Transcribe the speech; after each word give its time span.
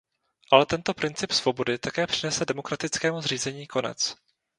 Ale 0.53 0.65
tento 0.71 0.91
princip 0.93 1.31
svobody 1.33 1.77
také 1.77 2.07
přinese 2.07 2.45
demokratickému 2.45 3.21
zřízení 3.21 3.67
konec. 3.67 4.15